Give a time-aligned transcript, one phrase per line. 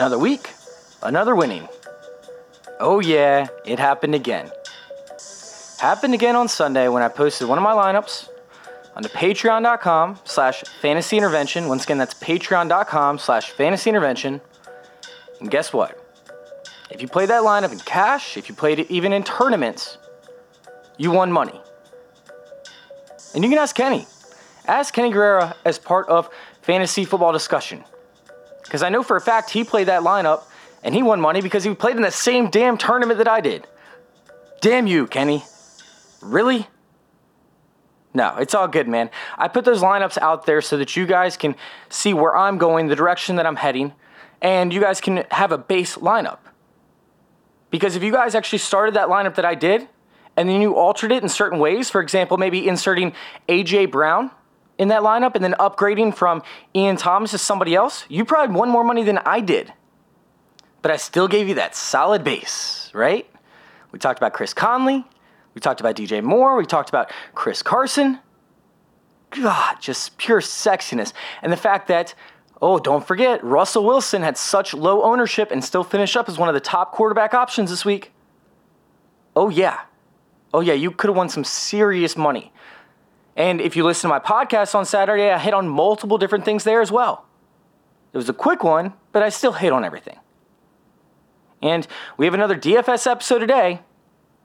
[0.00, 0.48] Another week,
[1.02, 1.68] another winning.
[2.78, 4.50] Oh, yeah, it happened again.
[5.78, 8.30] Happened again on Sunday when I posted one of my lineups
[8.96, 11.68] on the patreon.com slash fantasy intervention.
[11.68, 14.40] Once again, that's patreon.com slash fantasy intervention.
[15.38, 16.02] And guess what?
[16.90, 19.98] If you played that lineup in cash, if you played it even in tournaments,
[20.96, 21.60] you won money.
[23.34, 24.06] And you can ask Kenny.
[24.66, 26.30] Ask Kenny Guerrera as part of
[26.62, 27.84] fantasy football discussion.
[28.70, 30.44] Because I know for a fact he played that lineup
[30.84, 33.66] and he won money because he played in the same damn tournament that I did.
[34.60, 35.42] Damn you, Kenny.
[36.22, 36.68] Really?
[38.14, 39.10] No, it's all good, man.
[39.36, 41.56] I put those lineups out there so that you guys can
[41.88, 43.92] see where I'm going, the direction that I'm heading,
[44.40, 46.38] and you guys can have a base lineup.
[47.70, 49.88] Because if you guys actually started that lineup that I did,
[50.36, 53.14] and then you altered it in certain ways, for example, maybe inserting
[53.48, 54.30] AJ Brown
[54.80, 56.42] in that lineup and then upgrading from
[56.74, 59.74] Ian Thomas to somebody else, you probably won more money than I did.
[60.80, 63.30] But I still gave you that solid base, right?
[63.92, 65.04] We talked about Chris Conley.
[65.54, 66.56] We talked about DJ Moore.
[66.56, 68.20] We talked about Chris Carson.
[69.32, 71.12] God, just pure sexiness.
[71.42, 72.14] And the fact that,
[72.62, 76.48] oh, don't forget, Russell Wilson had such low ownership and still finished up as one
[76.48, 78.12] of the top quarterback options this week.
[79.36, 79.80] Oh, yeah.
[80.54, 82.50] Oh, yeah, you could have won some serious money.
[83.36, 86.64] And if you listen to my podcast on Saturday, I hit on multiple different things
[86.64, 87.26] there as well.
[88.12, 90.18] It was a quick one, but I still hit on everything.
[91.62, 91.86] And
[92.16, 93.80] we have another DFS episode today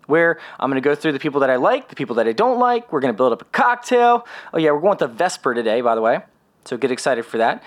[0.06, 2.32] where I'm going to go through the people that I like, the people that I
[2.32, 2.92] don't like.
[2.92, 4.28] We're going to build up a cocktail.
[4.54, 6.20] Oh, yeah, we're going with the Vesper today, by the way.
[6.66, 7.64] So get excited for that.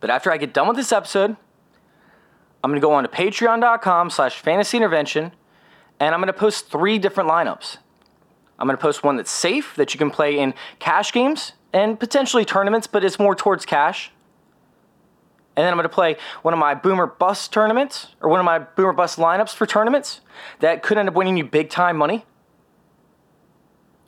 [0.00, 1.36] But after I get done with this episode,
[2.64, 5.32] I'm going to go on to patreon.com slash fantasy intervention
[6.00, 7.78] and I'm going to post three different lineups.
[8.62, 11.98] I'm going to post one that's safe, that you can play in cash games and
[11.98, 14.12] potentially tournaments, but it's more towards cash.
[15.56, 18.46] And then I'm going to play one of my Boomer Bust tournaments or one of
[18.46, 20.20] my Boomer Bust lineups for tournaments
[20.60, 22.24] that could end up winning you big time money.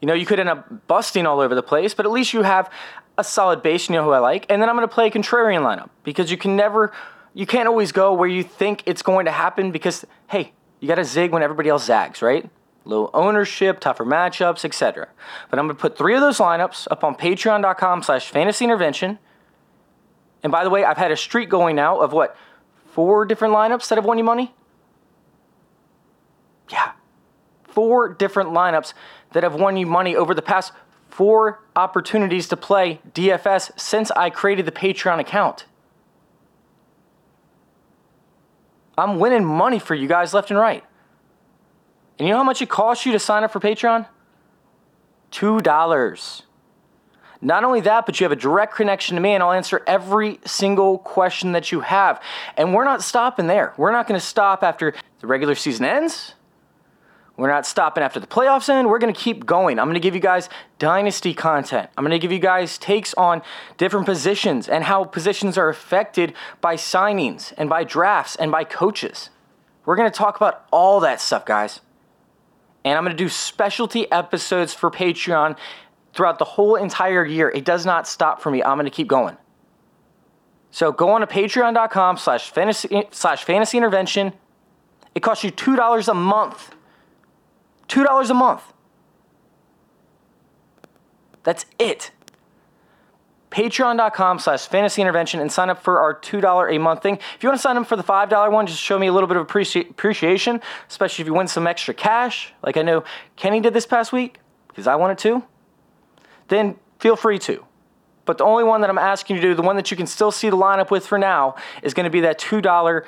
[0.00, 2.42] You know, you could end up busting all over the place, but at least you
[2.42, 2.70] have
[3.18, 3.88] a solid base.
[3.88, 4.46] You know who I like.
[4.48, 6.92] And then I'm going to play a contrarian lineup because you can never,
[7.32, 10.94] you can't always go where you think it's going to happen because, hey, you got
[10.94, 12.48] to zig when everybody else zags, right?
[12.84, 15.08] Low ownership, tougher matchups, etc.
[15.50, 19.18] But I'm going to put three of those lineups up on patreon.com slash fantasy intervention.
[20.42, 22.36] And by the way, I've had a streak going now of what,
[22.92, 24.54] four different lineups that have won you money?
[26.70, 26.92] Yeah,
[27.64, 28.92] four different lineups
[29.32, 30.72] that have won you money over the past
[31.08, 35.64] four opportunities to play DFS since I created the Patreon account.
[38.98, 40.84] I'm winning money for you guys left and right.
[42.18, 44.06] And you know how much it costs you to sign up for Patreon?
[45.32, 46.42] $2.
[47.40, 50.40] Not only that, but you have a direct connection to me, and I'll answer every
[50.46, 52.22] single question that you have.
[52.56, 53.74] And we're not stopping there.
[53.76, 56.34] We're not going to stop after the regular season ends.
[57.36, 58.88] We're not stopping after the playoffs end.
[58.88, 59.80] We're going to keep going.
[59.80, 60.48] I'm going to give you guys
[60.78, 61.90] dynasty content.
[61.96, 63.42] I'm going to give you guys takes on
[63.76, 69.30] different positions and how positions are affected by signings and by drafts and by coaches.
[69.84, 71.80] We're going to talk about all that stuff, guys.
[72.84, 75.56] And I'm going to do specialty episodes for Patreon
[76.12, 77.48] throughout the whole entire year.
[77.50, 78.62] It does not stop for me.
[78.62, 79.36] I'm going to keep going.
[80.70, 84.32] So go on to patreon.com slash fantasy slash fantasy intervention.
[85.14, 86.74] It costs you $2 a month
[87.88, 88.72] $2 a month.
[91.42, 92.10] That's it.
[93.54, 97.20] Patreon.com slash fantasy intervention and sign up for our $2 a month thing.
[97.36, 99.28] If you want to sign up for the $5 one, just show me a little
[99.28, 103.04] bit of appreci- appreciation, especially if you win some extra cash, like I know
[103.36, 105.44] Kenny did this past week, because I wanted to.
[106.48, 107.64] Then feel free to.
[108.24, 110.08] But the only one that I'm asking you to do, the one that you can
[110.08, 111.54] still see the lineup with for now,
[111.84, 113.04] is going to be that $2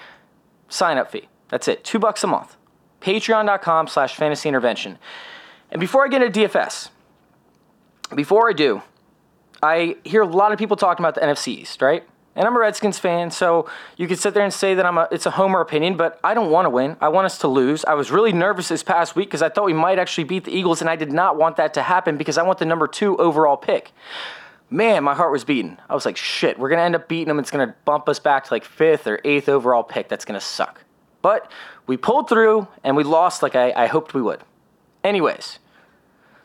[0.68, 1.28] sign up fee.
[1.48, 2.56] That's it, two bucks a month
[3.00, 4.98] patreon.com slash fantasy intervention.
[5.70, 6.90] And before I get into DFS,
[8.14, 8.82] before I do,
[9.62, 12.04] I hear a lot of people talking about the NFC East, right?
[12.36, 15.08] And I'm a Redskins fan, so you could sit there and say that I'm a
[15.10, 16.96] it's a homer opinion, but I don't want to win.
[17.00, 17.82] I want us to lose.
[17.86, 20.52] I was really nervous this past week because I thought we might actually beat the
[20.52, 23.16] Eagles, and I did not want that to happen because I want the number two
[23.16, 23.90] overall pick.
[24.68, 25.78] Man, my heart was beating.
[25.88, 27.38] I was like, shit, we're gonna end up beating them.
[27.38, 30.08] It's gonna bump us back to like fifth or eighth overall pick.
[30.08, 30.84] That's gonna suck.
[31.22, 31.50] But
[31.86, 34.40] we pulled through and we lost like I, I hoped we would.
[35.02, 35.58] Anyways,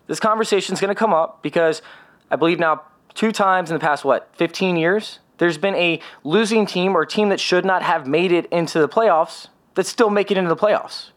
[0.07, 1.81] this conversation is gonna come up because
[2.29, 6.67] I believe now two times in the past what 15 years there's been a losing
[6.67, 10.29] team or team that should not have made it into the playoffs that still make
[10.29, 11.09] it into the playoffs.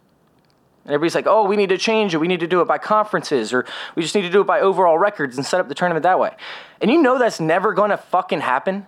[0.84, 2.18] And everybody's like, oh, we need to change it.
[2.18, 4.60] We need to do it by conferences, or we just need to do it by
[4.60, 6.34] overall records and set up the tournament that way.
[6.80, 8.86] And you know that's never going to fucking happen.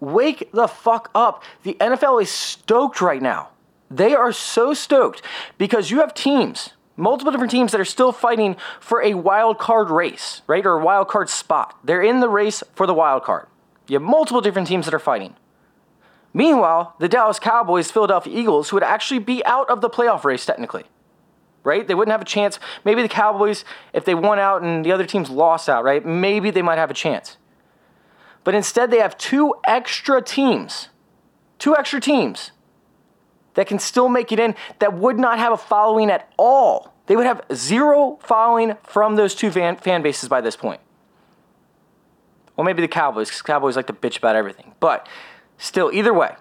[0.00, 1.42] Wake the fuck up.
[1.62, 3.48] The NFL is stoked right now.
[3.90, 5.22] They are so stoked
[5.56, 9.88] because you have teams, multiple different teams that are still fighting for a wild card
[9.88, 10.66] race, right?
[10.66, 11.78] Or a wild card spot.
[11.84, 13.46] They're in the race for the wild card.
[13.86, 15.34] You have multiple different teams that are fighting.
[16.34, 20.44] Meanwhile, the Dallas Cowboys, Philadelphia Eagles, who would actually be out of the playoff race
[20.44, 20.84] technically,
[21.64, 21.86] right?
[21.86, 22.58] They wouldn't have a chance.
[22.84, 26.04] Maybe the Cowboys, if they won out and the other teams lost out, right?
[26.04, 27.38] Maybe they might have a chance.
[28.44, 30.88] But instead, they have two extra teams,
[31.58, 32.50] two extra teams
[33.58, 36.94] that can still make it in that would not have a following at all.
[37.06, 40.80] They would have zero following from those two fan, fan bases by this point.
[42.54, 44.76] Well, maybe the Cowboys, because Cowboys like to bitch about everything.
[44.78, 45.08] But
[45.56, 46.36] still, either way,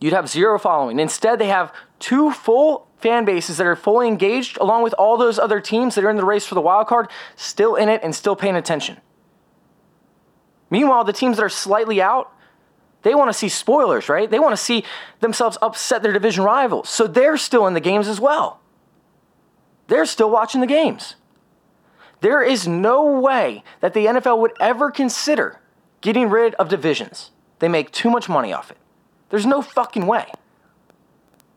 [0.00, 0.98] you'd have zero following.
[0.98, 5.38] Instead, they have two full fan bases that are fully engaged, along with all those
[5.38, 8.14] other teams that are in the race for the wild card, still in it and
[8.14, 9.02] still paying attention.
[10.70, 12.32] Meanwhile, the teams that are slightly out,
[13.04, 14.28] they want to see spoilers, right?
[14.28, 14.82] They want to see
[15.20, 16.88] themselves upset their division rivals.
[16.88, 18.60] So they're still in the games as well.
[19.86, 21.14] They're still watching the games.
[22.22, 25.60] There is no way that the NFL would ever consider
[26.00, 27.30] getting rid of divisions.
[27.58, 28.78] They make too much money off it.
[29.28, 30.32] There's no fucking way.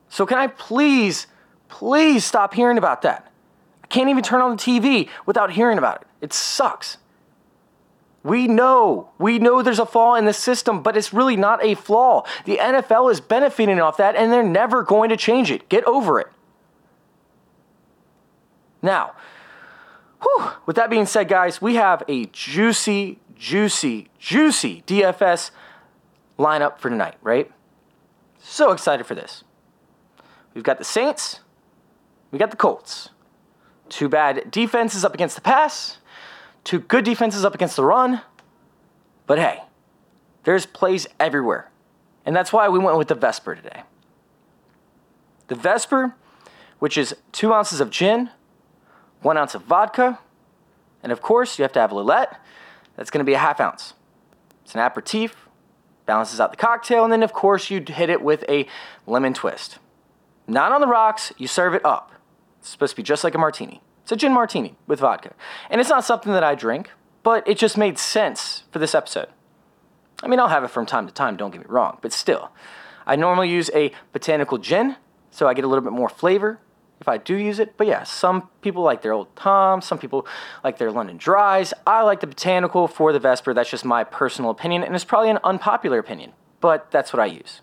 [0.09, 1.27] So, can I please,
[1.69, 3.31] please stop hearing about that?
[3.83, 6.07] I can't even turn on the TV without hearing about it.
[6.19, 6.97] It sucks.
[8.23, 11.75] We know, we know there's a flaw in the system, but it's really not a
[11.75, 12.23] flaw.
[12.45, 15.69] The NFL is benefiting off that and they're never going to change it.
[15.69, 16.27] Get over it.
[18.81, 19.13] Now,
[20.21, 20.51] Whew.
[20.65, 25.51] With that being said, guys, we have a juicy, juicy, juicy DFS
[26.39, 27.51] lineup for tonight, right?
[28.39, 29.43] So excited for this.
[30.53, 31.41] We've got the Saints,
[32.31, 33.09] we got the Colts.
[33.89, 35.99] Two bad defenses up against the pass,
[36.67, 38.21] two good defenses up against the run.
[39.25, 39.63] But hey,
[40.43, 41.71] there's plays everywhere.
[42.25, 43.83] And that's why we went with the Vesper today.
[45.47, 46.13] The Vesper,
[46.79, 48.31] which is two ounces of gin,
[49.21, 50.19] one ounce of vodka,
[51.01, 52.35] and of course, you have to have Lillet.
[52.97, 53.93] That's going to be a half ounce.
[54.65, 55.47] It's an aperitif,
[56.05, 58.67] balances out the cocktail, and then, of course, you hit it with a
[59.05, 59.77] lemon twist.
[60.47, 62.11] Not on the rocks, you serve it up.
[62.59, 63.81] It's supposed to be just like a martini.
[64.07, 65.33] It's a gin martini with vodka.
[65.69, 66.91] And it's not something that I drink,
[67.23, 69.27] but it just made sense for this episode.
[70.23, 72.51] I mean, I'll have it from time to time, don't get me wrong, but still.
[73.05, 74.95] I normally use a botanical gin,
[75.29, 76.61] so I get a little bit more flavor
[77.01, 77.75] if I do use it.
[77.75, 80.25] But yeah, some people like their Old Tom, some people
[80.63, 81.73] like their London Dries.
[81.85, 83.53] I like the Botanical for the Vesper.
[83.53, 86.31] That's just my personal opinion, and it's probably an unpopular opinion,
[86.61, 87.59] but that's what I use.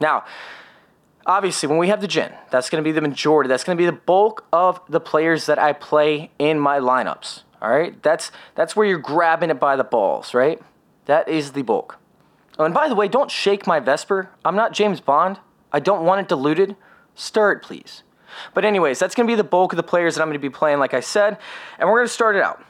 [0.00, 0.26] Now,
[1.26, 3.48] obviously, when we have the gin, that's going to be the majority.
[3.48, 7.42] That's going to be the bulk of the players that I play in my lineups.
[7.62, 10.60] All right, that's that's where you're grabbing it by the balls, right?
[11.06, 11.98] That is the bulk.
[12.58, 14.30] Oh, and by the way, don't shake my Vesper.
[14.44, 15.38] I'm not James Bond.
[15.72, 16.76] I don't want it diluted.
[17.14, 18.02] Stir it, please.
[18.52, 20.42] But, anyways, that's going to be the bulk of the players that I'm going to
[20.42, 21.38] be playing, like I said.
[21.78, 22.64] And we're going to start it out.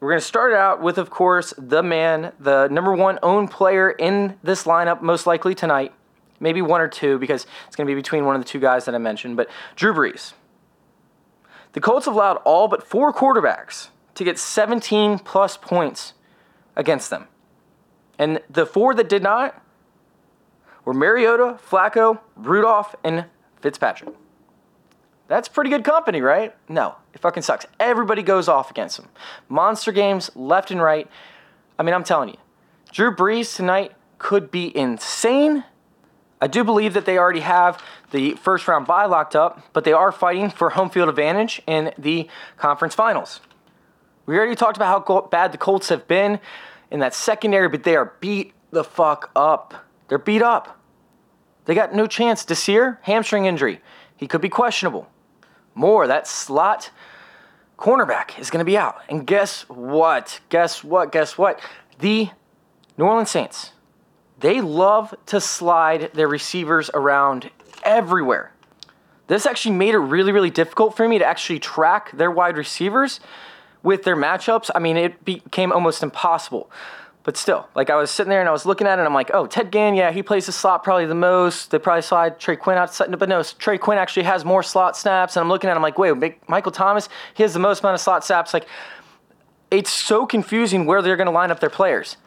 [0.00, 3.50] We're going to start it out with, of course, the man, the number one owned
[3.50, 5.92] player in this lineup, most likely tonight.
[6.40, 8.84] Maybe one or two, because it's going to be between one of the two guys
[8.86, 9.36] that I mentioned.
[9.36, 10.32] But Drew Brees.
[11.72, 16.14] The Colts have allowed all but four quarterbacks to get 17 plus points
[16.76, 17.26] against them.
[18.18, 19.60] And the four that did not
[20.84, 23.26] were Mariota, Flacco, Rudolph, and
[23.60, 24.14] Fitzpatrick.
[25.26, 26.54] That's pretty good company, right?
[26.68, 27.66] No, it fucking sucks.
[27.80, 29.08] Everybody goes off against them.
[29.48, 31.08] Monster games left and right.
[31.78, 32.36] I mean, I'm telling you,
[32.92, 35.64] Drew Brees tonight could be insane.
[36.44, 39.94] I do believe that they already have the first round bye locked up, but they
[39.94, 43.40] are fighting for home field advantage in the conference finals.
[44.26, 46.38] We already talked about how bad the Colts have been
[46.90, 49.86] in that secondary, but they are beat the fuck up.
[50.08, 50.78] They're beat up.
[51.64, 52.44] They got no chance.
[52.44, 53.80] Desir, hamstring injury.
[54.14, 55.08] He could be questionable.
[55.74, 56.90] Moore, that slot
[57.78, 59.00] cornerback, is going to be out.
[59.08, 60.40] And guess what?
[60.50, 61.10] Guess what?
[61.10, 61.58] Guess what?
[62.00, 62.28] The
[62.98, 63.70] New Orleans Saints,
[64.44, 67.50] they love to slide their receivers around
[67.82, 68.52] everywhere.
[69.26, 73.20] This actually made it really, really difficult for me to actually track their wide receivers
[73.82, 74.70] with their matchups.
[74.74, 76.70] I mean, it became almost impossible.
[77.22, 79.14] But still, like I was sitting there and I was looking at it and I'm
[79.14, 81.70] like, oh, Ted Ginn, yeah, he plays the slot probably the most.
[81.70, 85.36] They probably slide Tre'Quan out, but no, Tre'Quan actually has more slot snaps.
[85.36, 88.02] And I'm looking at him like, wait, Michael Thomas, he has the most amount of
[88.02, 88.52] slot snaps.
[88.52, 88.66] Like,
[89.70, 92.18] it's so confusing where they're going to line up their players.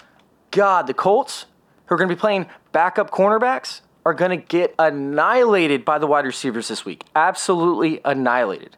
[0.50, 1.46] God, the Colts,
[1.88, 6.08] who are going to be playing backup cornerbacks, are going to get annihilated by the
[6.08, 7.04] wide receivers this week.
[7.16, 8.78] Absolutely annihilated.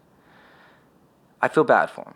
[1.42, 2.16] I feel bad for them.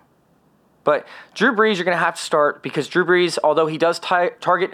[0.84, 4.00] But Drew Brees, you're going to have to start because Drew Brees, although he does
[4.00, 4.74] t- target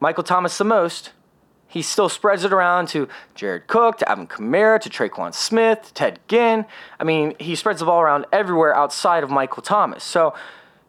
[0.00, 1.12] Michael Thomas the most,
[1.68, 6.20] he still spreads it around to Jared Cook, to Alvin Kamara, to Tre'Quan Smith, Ted
[6.28, 6.64] Ginn.
[6.98, 10.04] I mean, he spreads the ball around everywhere outside of Michael Thomas.
[10.04, 10.34] So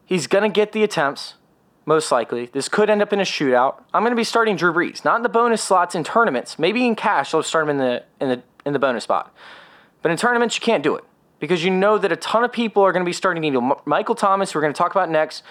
[0.05, 1.33] he's going to get the attempts,
[1.87, 2.47] most likely.
[2.47, 3.81] This could end up in a shootout.
[3.93, 6.59] I'm going to be starting Drew Brees, not in the bonus slots in tournaments.
[6.59, 9.33] Maybe in cash, I'll start him in the in the in the bonus spot.
[10.03, 11.05] But in tournaments, you can't do it
[11.39, 14.15] because you know that a ton of people are going to be starting either Michael
[14.15, 15.43] Thomas, we're going to talk about next,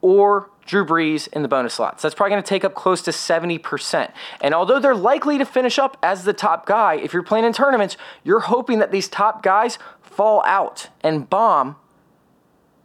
[0.00, 2.02] or Drew Brees in the bonus slots.
[2.02, 4.12] That's probably going to take up close to 70%.
[4.40, 7.52] And although they're likely to finish up as the top guy, if you're playing in
[7.52, 11.76] tournaments, you're hoping that these top guys fall out and bomb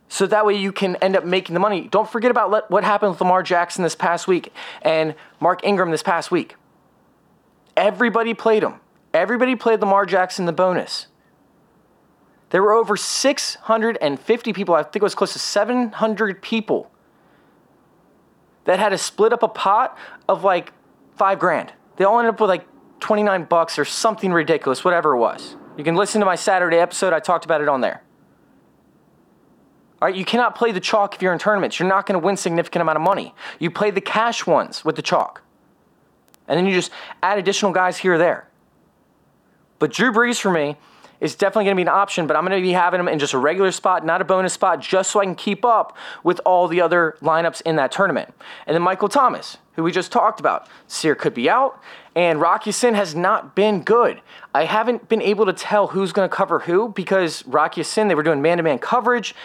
[0.10, 1.88] so that way you can end up making the money.
[1.88, 6.04] Don't forget about what happened with Lamar Jackson this past week and Mark Ingram this
[6.04, 6.56] past week.
[7.76, 8.76] Everybody played him.
[9.14, 11.08] Everybody played Lamar Jackson the bonus.
[12.50, 16.90] There were over 650 people, I think it was close to 700 people,
[18.64, 19.98] that had to split up a pot
[20.30, 20.72] of like
[21.16, 21.74] five grand.
[21.98, 22.66] They all ended up with like
[23.00, 25.56] 29 bucks or something ridiculous, whatever it was.
[25.78, 28.02] You can listen to my Saturday episode, I talked about it on there.
[30.02, 31.80] All right, you cannot play the chalk if you're in tournaments.
[31.80, 33.34] You're not going to win significant amount of money.
[33.60, 35.42] You play the cash ones with the chalk.
[36.48, 36.92] And then you just
[37.24, 38.48] add additional guys here or there.
[39.80, 40.78] But Drew Brees for me,
[41.20, 43.20] is definitely going to be an option, but I'm going to be having him in
[43.20, 46.40] just a regular spot, not a bonus spot, just so I can keep up with
[46.46, 48.34] all the other lineups in that tournament.
[48.66, 50.68] And then Michael Thomas, who we just talked about.
[50.88, 51.82] Sear could be out,
[52.16, 54.22] and Rock Ya-Sin has not been good.
[54.54, 58.16] I haven't been able to tell who's going to cover who because Rock Ya-Sin, they
[58.16, 59.36] were doing man to man coverage.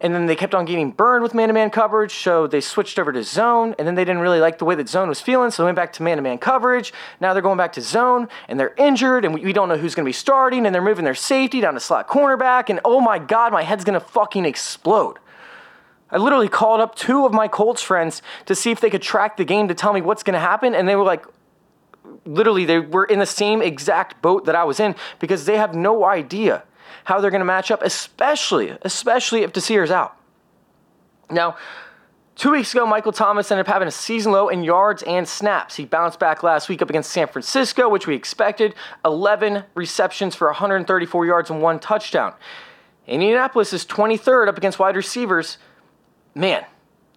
[0.00, 3.00] And then they kept on getting burned with man to man coverage, so they switched
[3.00, 3.74] over to zone.
[3.78, 5.76] And then they didn't really like the way that zone was feeling, so they went
[5.76, 6.92] back to man to man coverage.
[7.20, 9.96] Now they're going back to zone, and they're injured, and we, we don't know who's
[9.96, 10.66] going to be starting.
[10.66, 12.70] And they're moving their safety down to slot cornerback.
[12.70, 15.18] And oh my God, my head's going to fucking explode.
[16.10, 19.36] I literally called up two of my Colts friends to see if they could track
[19.36, 20.74] the game to tell me what's going to happen.
[20.74, 21.26] And they were like,
[22.24, 25.74] literally, they were in the same exact boat that I was in because they have
[25.74, 26.62] no idea
[27.04, 30.16] how they're going to match up, especially, especially if Desir's out.
[31.30, 31.56] Now,
[32.38, 35.74] Two weeks ago, Michael Thomas ended up having a season low in yards and snaps.
[35.74, 40.46] He bounced back last week up against San Francisco, which we expected 11 receptions for
[40.46, 42.34] 134 yards and one touchdown.
[43.08, 45.58] Indianapolis is 23rd up against wide receivers.
[46.32, 46.64] Man,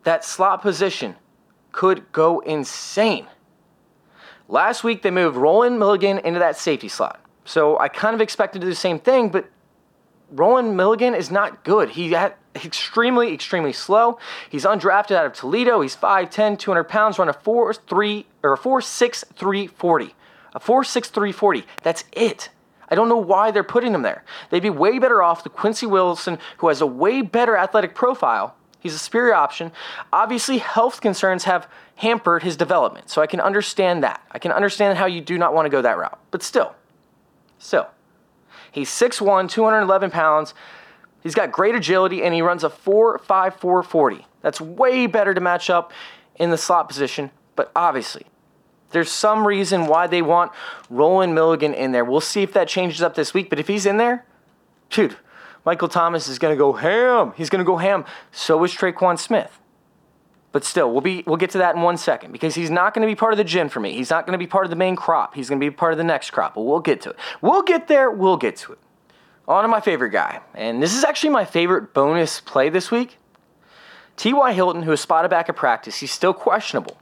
[0.05, 1.15] that slot position
[1.71, 3.27] could go insane.
[4.47, 7.23] Last week, they moved Rolan Milligan into that safety slot.
[7.45, 9.47] So I kind of expected to do the same thing, but
[10.31, 11.91] Rolan Milligan is not good.
[11.91, 14.17] He had extremely, extremely slow.
[14.49, 15.81] He's undrafted out of Toledo.
[15.81, 20.15] He's 5'10, 200 pounds, run a 4'3 or a 4'6, 340.
[20.53, 21.63] A 4'6, 340.
[21.83, 22.49] That's it.
[22.89, 24.23] I don't know why they're putting him there.
[24.49, 28.55] They'd be way better off with Quincy Wilson, who has a way better athletic profile.
[28.79, 29.71] He's a superior option.
[30.11, 34.21] Obviously, health concerns have hampered his development, so I can understand that.
[34.31, 36.19] I can understand how you do not want to go that route.
[36.31, 36.75] But still,
[37.59, 37.87] still.
[38.71, 40.53] He's 6'1, 211 pounds.
[41.21, 44.25] He's got great agility and he runs a 4.54 40.
[44.41, 45.91] That's way better to match up
[46.35, 48.25] in the slot position, but obviously,
[48.91, 50.51] there's some reason why they want
[50.89, 52.03] Rolan Milligan in there.
[52.03, 54.25] We'll see if that changes up this week, but if he's in there,
[54.89, 55.15] dude,
[55.65, 57.33] Michael Thomas is going to go ham.
[57.37, 58.05] He's going to go ham.
[58.31, 59.59] So is Tre'Quan Smith.
[60.51, 63.07] But still, we'll be we'll get to that in one second because he's not going
[63.07, 63.93] to be part of the gym for me.
[63.93, 65.33] He's not going to be part of the main crop.
[65.33, 66.55] He's going to be part of the next crop.
[66.55, 67.15] But we'll get to it.
[67.41, 68.11] We'll get there.
[68.11, 68.79] We'll get to it.
[69.47, 73.17] On to my favorite guy, and this is actually my favorite bonus play this week.
[74.15, 74.53] T.Y.
[74.53, 76.97] Hilton, who is spotted back at practice, he's still questionable.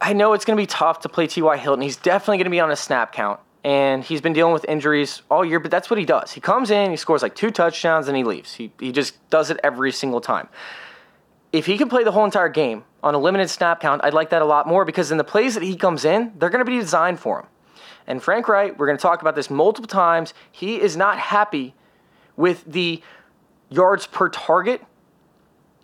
[0.00, 1.56] I know it's going to be tough to play T.Y.
[1.56, 1.80] Hilton.
[1.80, 5.22] He's definitely going to be on a snap count, and he's been dealing with injuries
[5.30, 6.32] all year, but that's what he does.
[6.32, 8.54] He comes in, he scores like two touchdowns, and he leaves.
[8.54, 10.48] He, he just does it every single time
[11.56, 14.30] if he can play the whole entire game on a limited snap count, I'd like
[14.30, 16.70] that a lot more because in the plays that he comes in, they're going to
[16.70, 17.46] be designed for him.
[18.06, 20.34] And Frank Reich, we're going to talk about this multiple times.
[20.50, 21.74] He is not happy
[22.36, 23.02] with the
[23.70, 24.82] yards per target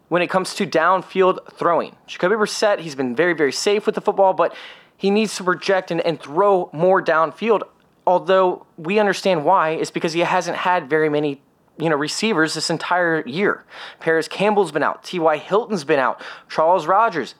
[0.08, 1.96] when it comes to downfield throwing.
[2.06, 4.54] Jacoby Brissett, he's been very, very safe with the football, but
[4.96, 7.62] he needs to project and, and throw more downfield.
[8.06, 11.40] Although we understand why, it's because he hasn't had very many
[11.78, 13.64] you know, receivers this entire year.
[14.00, 15.02] Parris Campbell's been out.
[15.04, 15.38] T.Y.
[15.38, 16.20] Hilton's been out.
[16.48, 17.34] Charles Rogers,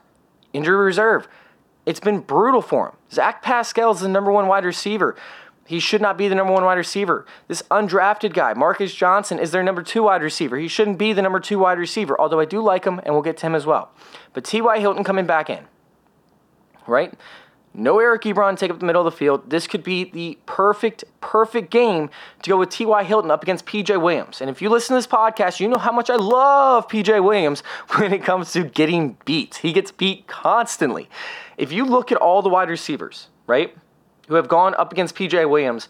[0.53, 1.29] injury reserve.
[1.85, 2.97] It's been brutal for him.
[3.11, 5.17] Zach Pascal is the number one wide receiver.
[5.67, 7.25] He should not be the number one wide receiver.
[7.49, 10.57] This undrafted guy, Marcus Johnson, is their number two wide receiver.
[10.57, 13.23] He shouldn't be the number two wide receiver, although I do like him and we'll
[13.23, 13.91] get to him as well.
[14.33, 14.81] But T.Y.
[14.81, 15.65] Hilton coming back in,
[16.87, 17.15] right?
[17.75, 19.49] No Eric Ebron take up the middle of the field.
[19.49, 22.11] This could be the perfect, perfect game
[22.43, 23.03] to go with T.Y.
[23.05, 23.97] Hilton up against P.J.
[23.97, 24.43] Williams.
[24.43, 27.21] And if you listen to this podcast, you know how much I love P.J.
[27.21, 27.63] Williams
[27.97, 29.57] when it comes to getting beat.
[29.57, 31.09] He gets beat constantly.
[31.57, 33.75] If you look at all the wide receivers, right,
[34.29, 35.47] who have gone up against P.J.
[35.47, 35.89] Williams,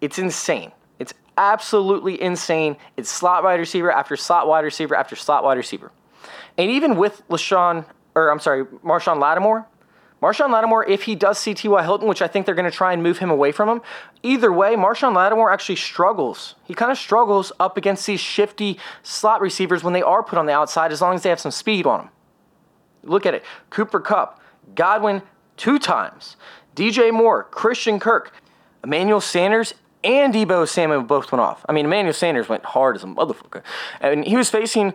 [0.00, 0.72] it's insane.
[0.98, 2.76] It's absolutely insane.
[2.96, 5.92] It's slot wide receiver after slot wide receiver after slot wide receiver.
[6.56, 7.84] And even with LaShawn,
[8.14, 9.66] or I'm sorry, Marshon Lattimore,
[10.22, 11.82] Marshon Lattimore, if he does see T.Y.
[11.82, 13.82] Hilton, which I think they're going to try and move him away from him,
[14.22, 16.56] either way, Marshon Lattimore actually struggles.
[16.64, 20.46] He kind of struggles up against these shifty slot receivers when they are put on
[20.46, 22.10] the outside, as long as they have some speed on them.
[23.02, 24.40] Look at it Cooper Kupp,
[24.74, 25.22] Godwin
[25.56, 26.36] two times,
[26.76, 28.32] DJ Moore, Christian Kirk,
[28.84, 31.64] Emmanuel Sanders, and Deebo Samuel both went off.
[31.68, 33.62] I mean, Emmanuel Sanders went hard as a motherfucker.
[34.00, 34.94] And he was facing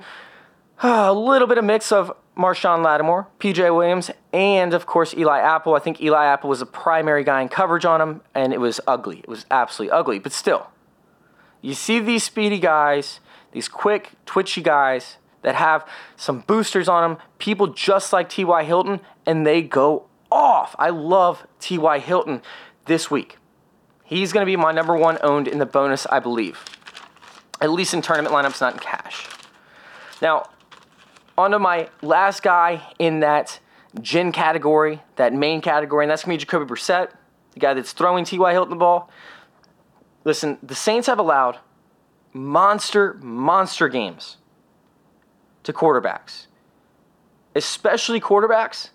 [0.84, 5.74] a little bit of mix of Marshon Lattimore, PJ Williams, and of course Eli Apple.
[5.74, 8.82] I think Eli Apple was a primary guy in coverage on him, and it was
[8.86, 9.20] ugly.
[9.20, 10.20] It was absolutely ugly.
[10.20, 10.68] But still,
[11.62, 13.22] you see these speedy guys,
[13.54, 18.64] these quick, twitchy guys that have some boosters on them, people just like T.Y.
[18.64, 20.76] Hilton, and they go off.
[20.78, 22.00] I love T.Y.
[22.00, 22.42] Hilton
[22.86, 23.38] this week.
[24.04, 26.64] He's going to be my number one owned in the bonus, I believe.
[27.62, 29.28] At least in tournament lineups, not in cash.
[30.22, 30.50] Now,
[31.38, 33.60] on to my last guy in that
[34.02, 37.12] gin category, that main category, and that's going to be Jacoby Brissett,
[37.54, 38.52] the guy that's throwing T.Y.
[38.52, 39.10] Hilton the ball.
[40.24, 41.60] Listen, the Saints have allowed
[42.34, 44.38] monster, monster games
[45.64, 46.48] to quarterbacks,
[47.56, 48.90] especially quarterbacks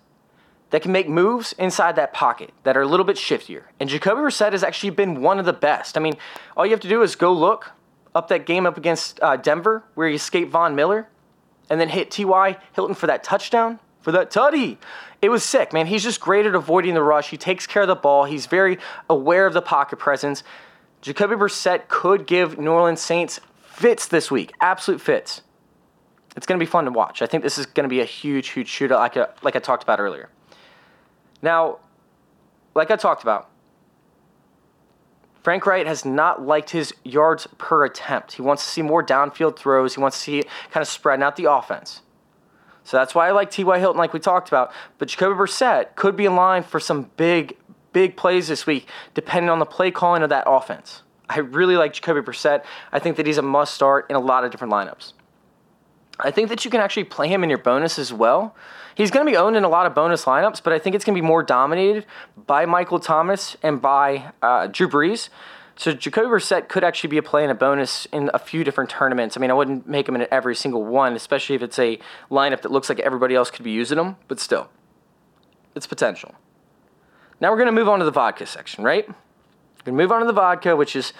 [0.69, 3.63] that can make moves inside that pocket that are a little bit shiftier.
[3.79, 5.97] And Jacoby Brissett has actually been one of the best.
[5.97, 6.15] I mean,
[6.55, 7.71] all you have to do is go look
[8.15, 11.07] up that game up against uh, Denver where he escaped Von Miller
[11.71, 12.57] and then hit T.Y.
[12.73, 14.77] Hilton for that touchdown, for that tutty.
[15.21, 15.87] It was sick, man.
[15.87, 17.29] He's just great at avoiding the rush.
[17.29, 18.25] He takes care of the ball.
[18.25, 18.77] He's very
[19.09, 20.43] aware of the pocket presence.
[20.99, 25.43] Jacoby Brissett could give New Orleans Saints fits this week, absolute fits.
[26.35, 27.21] It's going to be fun to watch.
[27.21, 29.59] I think this is going to be a huge, huge shootout, like, a, like I
[29.59, 30.29] talked about earlier.
[31.41, 31.79] Now,
[32.75, 33.49] like I talked about,
[35.43, 38.33] Frank Reich has not liked his yards per attempt.
[38.33, 39.95] He wants to see more downfield throws.
[39.95, 42.01] He wants to see it kind of spreading out the offense.
[42.83, 43.79] So that's why I like T.Y.
[43.79, 44.71] Hilton, like we talked about.
[44.97, 47.57] But Jacoby Brissett could be in line for some big,
[47.93, 51.03] big plays this week, depending on the play calling of that offense.
[51.29, 52.63] I really like Jacoby Brissett.
[52.91, 55.13] I think that he's a must start in a lot of different lineups.
[56.23, 58.55] I think that you can actually play him in your bonus as well.
[58.95, 61.05] He's going to be owned in a lot of bonus lineups, but I think it's
[61.05, 62.05] going to be more dominated
[62.45, 65.29] by Michael Thomas and by uh, Drew Brees.
[65.77, 68.89] So Jacoby Brissett could actually be a play in a bonus in a few different
[68.89, 69.35] tournaments.
[69.35, 71.97] I mean, I wouldn't make him in every single one, especially if it's a
[72.29, 74.69] lineup that looks like everybody else could be using him, but still,
[75.73, 76.35] it's potential.
[77.39, 79.07] Now we're going to move on to the vodka section, right?
[79.07, 81.13] We're going to move on to the vodka, which is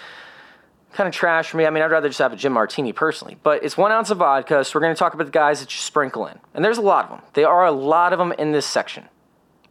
[0.93, 1.65] kind of trash for me.
[1.65, 4.17] I mean, I'd rather just have a gin martini personally, but it's one ounce of
[4.17, 6.37] vodka, so we're going to talk about the guys that you sprinkle in.
[6.53, 7.21] And there's a lot of them.
[7.33, 9.07] There are a lot of them in this section.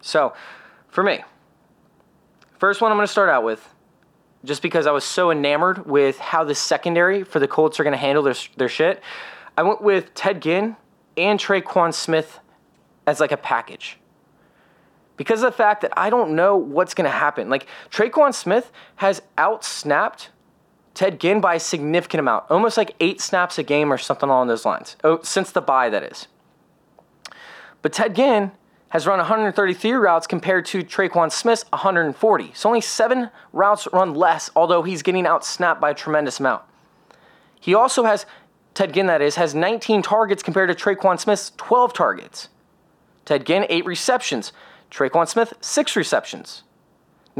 [0.00, 0.32] So,
[0.88, 1.20] for me,
[2.58, 3.74] first one I'm going to start out with,
[4.44, 7.92] just because I was so enamored with how the secondary for the Colts are going
[7.92, 9.02] to handle their, their shit,
[9.56, 10.76] I went with Ted Ginn
[11.16, 12.40] and Tre'Quan Smith
[13.06, 13.98] as like a package.
[15.18, 17.50] Because of the fact that I don't know what's going to happen.
[17.50, 20.28] Like, Tre'Quan Smith has outsnapped
[21.00, 24.48] Ted Ginn by a significant amount, almost like eight snaps a game or something along
[24.48, 26.28] those lines, oh, since the bye, that is.
[27.80, 28.50] But Ted Ginn
[28.90, 32.50] has run 133 routes compared to Tre'Quan Smith's 140.
[32.52, 36.64] So only seven routes run less, although he's getting out snapped by a tremendous amount.
[37.58, 38.26] He also has,
[38.74, 42.50] Ted Ginn that is, has 19 targets compared to Tre'Quan Smith's 12 targets.
[43.24, 44.52] Ted Ginn, eight receptions.
[44.90, 46.62] Tre'Quan Smith, six receptions.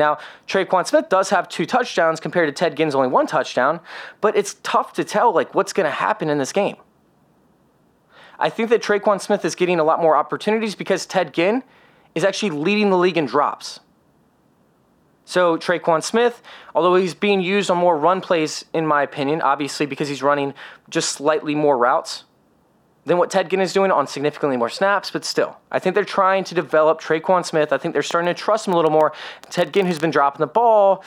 [0.00, 3.80] Now, Tre'Quan Smith does have two touchdowns compared to Ted Ginn's only one touchdown,
[4.22, 6.76] but it's tough to tell like what's going to happen in this game.
[8.38, 11.62] I think that Tre'Quan Smith is getting a lot more opportunities because Ted Ginn
[12.14, 13.80] is actually leading the league in drops.
[15.26, 16.42] So Tre'Quan Smith,
[16.74, 20.54] although he's being used on more run plays, in my opinion, obviously because he's running
[20.88, 22.24] just slightly more routes
[23.10, 26.04] than what Ted Ginn is doing on significantly more snaps, but still, I think they're
[26.04, 27.72] trying to develop Tre'Quan Smith.
[27.72, 29.12] I think they're starting to trust him a little more.
[29.50, 31.02] Ted Ginn, who's been dropping the ball,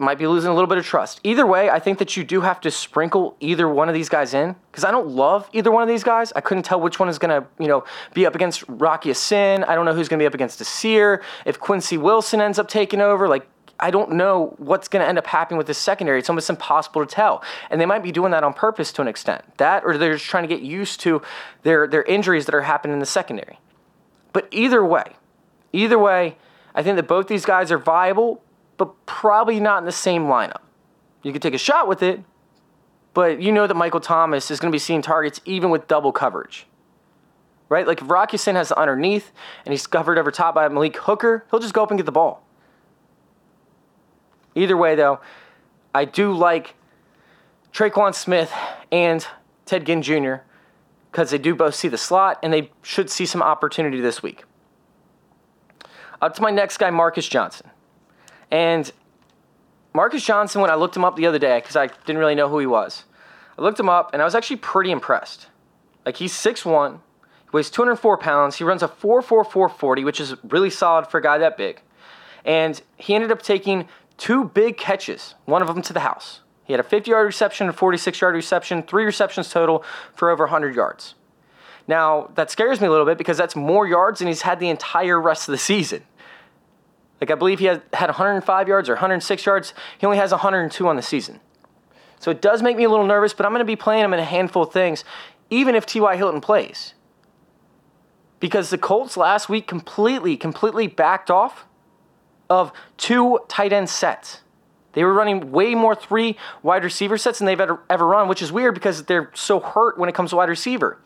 [0.00, 1.20] might be losing a little bit of trust.
[1.22, 4.34] Either way, I think that you do have to sprinkle either one of these guys
[4.34, 6.32] in because I don't love either one of these guys.
[6.34, 9.62] I couldn't tell which one is going to, you know, be up against Rocky Ya-Sin.
[9.62, 11.22] I don't know who's going to be up against Desir.
[11.46, 13.46] If Quincy Wilson ends up taking over, like
[13.80, 16.18] I don't know what's going to end up happening with the secondary.
[16.18, 17.42] It's almost impossible to tell.
[17.70, 19.42] And they might be doing that on purpose to an extent.
[19.56, 21.22] That or they're just trying to get used to
[21.62, 23.58] their their injuries that are happening in the secondary.
[24.32, 25.16] But either way,
[25.72, 26.36] either way,
[26.74, 28.42] I think that both these guys are viable,
[28.76, 30.62] but probably not in the same lineup.
[31.22, 32.22] You could take a shot with it,
[33.12, 36.12] but you know that Michael Thomas is going to be seeing targets even with double
[36.12, 36.66] coverage.
[37.68, 37.86] Right?
[37.86, 39.32] Like if Rock Ya-Sin has the underneath
[39.64, 42.12] and he's covered over top by Malik Hooker, he'll just go up and get the
[42.12, 42.44] ball.
[44.54, 45.20] Either way, though,
[45.94, 46.74] I do like
[47.72, 48.52] Tre'Quan Smith
[48.90, 49.26] and
[49.66, 50.36] Ted Ginn Jr.
[51.10, 54.44] because they do both see the slot and they should see some opportunity this week.
[56.20, 57.70] Up to my next guy, Marcus Johnson.
[58.50, 58.90] And
[59.94, 62.48] Marcus Johnson, when I looked him up the other day, because I didn't really know
[62.48, 63.04] who he was,
[63.58, 65.48] I looked him up and I was actually pretty impressed.
[66.04, 67.00] Like he's 6'1,
[67.44, 71.38] he weighs 204 pounds, he runs a 4.4440, which is really solid for a guy
[71.38, 71.80] that big.
[72.44, 73.88] And he ended up taking
[74.20, 76.40] two big catches, one of them to the house.
[76.64, 79.82] He had a 50 yard reception, a 46 yard reception, three receptions total
[80.14, 81.16] for over 100 yards.
[81.88, 84.68] Now, that scares me a little bit because that's more yards than he's had the
[84.68, 86.04] entire rest of the season.
[87.20, 89.74] Like, I believe he had, had 105 yards or 106 yards.
[89.98, 91.40] He only has 102 on the season.
[92.20, 94.14] So it does make me a little nervous, but I'm going to be playing him
[94.14, 95.04] in a handful of things,
[95.48, 96.16] even if T.Y.
[96.16, 96.94] Hilton plays.
[98.38, 101.66] Because the Colts last week completely, completely backed off
[102.50, 104.40] of two tight end sets.
[104.92, 108.42] They were running way more three wide receiver sets than they've ever, ever run, which
[108.42, 110.98] is weird because they're so hurt when it comes to wide receiver.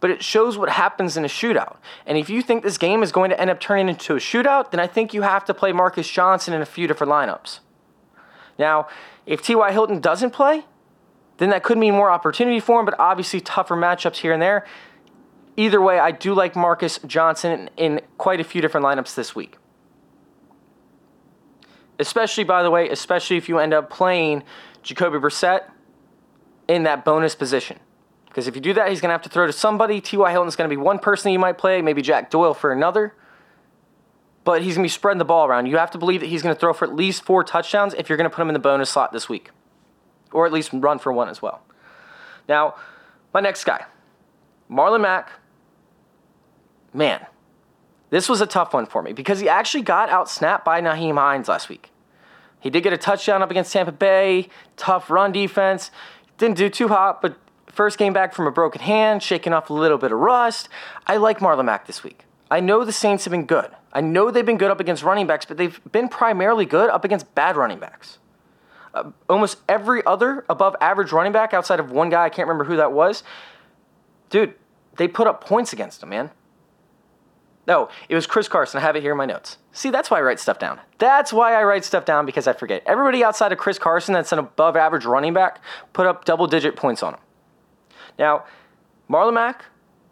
[0.00, 1.76] But it shows what happens in a shootout.
[2.04, 4.72] And if you think this game is going to end up turning into a shootout,
[4.72, 7.60] then I think you have to play Marcus Johnson in a few different lineups.
[8.58, 8.88] Now,
[9.24, 9.70] if T.Y.
[9.70, 10.64] Hilton doesn't play,
[11.36, 14.66] then that could mean more opportunity for him, but obviously tougher matchups here and there.
[15.56, 19.56] Either way, I do like Marcus Johnson in quite a few different lineups this week.
[21.98, 24.44] Especially, by the way, especially if you end up playing
[24.82, 25.62] Jacoby Brissett
[26.68, 27.78] in that bonus position.
[28.26, 30.00] Because if you do that, he's going to have to throw to somebody.
[30.00, 30.30] T.Y.
[30.30, 33.14] Hilton's going to be one person you might play, maybe Jack Doyle for another.
[34.44, 35.66] But he's going to be spreading the ball around.
[35.66, 38.08] You have to believe that he's going to throw for at least four touchdowns if
[38.08, 39.50] you're going to put him in the bonus slot this week.
[40.30, 41.62] Or at least run for one as well.
[42.48, 42.76] Now,
[43.34, 43.84] my next guy,
[44.70, 45.30] Marlon Mack.
[46.94, 47.26] Man,
[48.10, 51.16] this was a tough one for me because he actually got out snapped by Nyheim
[51.16, 51.90] Hines last week.
[52.60, 55.90] He did get a touchdown up against Tampa Bay, tough run defense.
[56.38, 59.74] Didn't do too hot, but first game back from a broken hand, shaking off a
[59.74, 60.68] little bit of rust.
[61.06, 62.24] I like Marlon Mack this week.
[62.50, 63.70] I know the Saints have been good.
[63.92, 67.04] I know they've been good up against running backs, but they've been primarily good up
[67.04, 68.18] against bad running backs.
[68.94, 72.64] Uh, almost every other above average running back outside of one guy, I can't remember
[72.64, 73.22] who that was,
[74.30, 74.54] dude,
[74.96, 76.30] they put up points against him, man.
[77.68, 78.78] No, it was Chris Carson.
[78.78, 79.58] I have it here in my notes.
[79.72, 80.80] See, that's why I write stuff down.
[80.96, 82.82] That's why I write stuff down because I forget.
[82.86, 85.60] Everybody outside of Chris Carson that's an above average running back
[85.92, 87.20] put up double digit points on him.
[88.18, 88.44] Now,
[89.08, 89.66] Marlon Mack,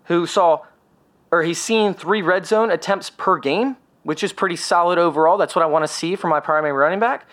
[0.04, 0.64] who saw,
[1.30, 5.38] or he's seen three red zone attempts per game, which is pretty solid overall.
[5.38, 7.26] That's what I want to see from my primary running back.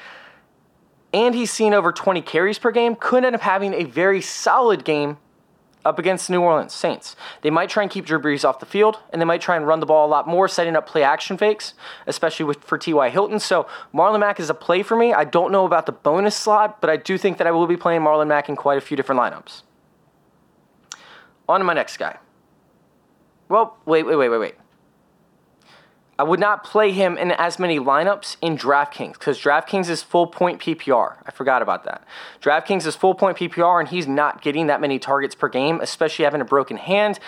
[1.14, 4.86] And he's seen over 20 carries per game, could end up having a very solid
[4.86, 5.18] game
[5.86, 7.16] up against the New Orleans Saints.
[7.42, 9.68] They might try and keep Drew Brees off the field, and they might try and
[9.68, 11.74] run the ball a lot more, setting up play action fakes,
[12.08, 13.10] especially with, for T.Y.
[13.10, 13.40] Hilton.
[13.40, 15.14] So Marlon Mack is a play for me.
[15.14, 17.78] I don't know about the bonus slot, but I do think that I will be
[17.78, 19.64] playing Marlon Mack in quite a few different lineups.
[21.50, 22.18] On to my next guy.
[23.50, 24.56] Well, wait, wait, wait, wait, wait.
[26.18, 30.28] I would not play him in as many lineups in DraftKings because DraftKings is full
[30.28, 31.18] point PPR.
[31.26, 32.06] I forgot about that.
[32.42, 36.26] DraftKings is full point PPR and he's not getting that many targets per game, especially
[36.26, 37.20] having a broken hand.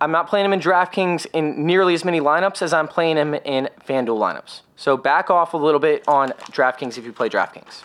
[0.00, 3.32] I'm not playing him in DraftKings in nearly as many lineups as I'm playing him
[3.32, 4.60] in FanDuel lineups.
[4.76, 7.82] So back off a little bit on DraftKings if you play DraftKings.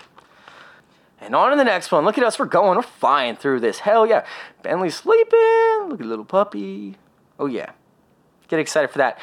[1.22, 2.04] And on to the next one.
[2.04, 2.40] Look at us.
[2.40, 2.76] We're going.
[2.76, 3.80] We're flying through this.
[3.80, 4.26] Hell yeah.
[4.64, 5.88] Bentley's sleeping.
[5.88, 6.98] Look at little puppy.
[7.40, 7.72] Oh yeah.
[8.50, 9.20] Get excited for that.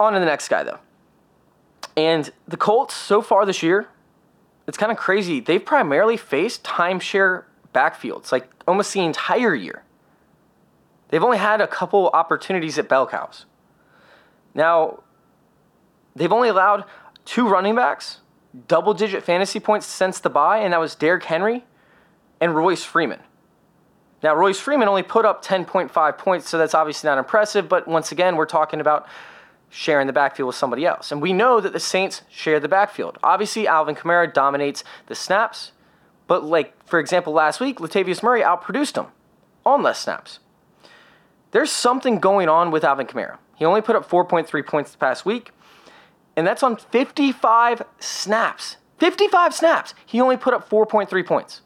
[0.00, 0.78] On to the next guy, though.
[1.96, 3.88] And the Colts, so far this year,
[4.66, 5.40] it's kind of crazy.
[5.40, 9.82] They've primarily faced timeshare backfields, like almost the entire year.
[11.08, 13.46] They've only had a couple opportunities at bell cows.
[14.54, 15.02] Now,
[16.14, 16.84] they've only allowed
[17.24, 18.20] two running backs
[18.66, 21.64] double digit fantasy points since the bye, and that was Derrick Henry
[22.40, 23.20] and Royce Freeman.
[24.22, 28.10] Now, Royce Freeman only put up 10.5 points, so that's obviously not impressive, but once
[28.10, 29.06] again, we're talking about
[29.70, 31.12] sharing the backfield with somebody else.
[31.12, 33.18] And we know that the Saints share the backfield.
[33.22, 35.72] Obviously, Alvin Kamara dominates the snaps,
[36.26, 39.10] but like, for example, last week, Latavius Murray outproduced him
[39.64, 40.40] on less snaps.
[41.50, 43.38] There's something going on with Alvin Kamara.
[43.56, 45.50] He only put up 4.3 points the past week,
[46.36, 48.76] and that's on 55 snaps.
[48.98, 49.94] 55 snaps.
[50.06, 51.62] He only put up 4.3 points.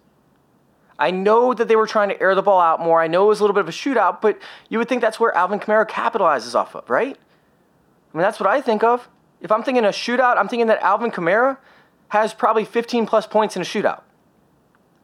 [0.99, 3.01] I know that they were trying to air the ball out more.
[3.01, 4.39] I know it was a little bit of a shootout, but
[4.69, 7.19] you would think that's where Alvin Kamara capitalizes off of, right?
[8.13, 9.09] I mean, that's what I think of.
[9.41, 11.59] If I'm thinking a shootout, I'm thinking that Alvin Kamara
[12.09, 14.03] has probably 15 plus points in a shootout.